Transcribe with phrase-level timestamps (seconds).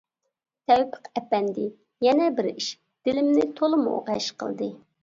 [0.71, 1.67] تەۋپىق ئەپەندى،
[2.09, 2.71] يەنە بىر ئىش
[3.05, 4.75] دىلىمنى تولىمۇ غەش قىلدى.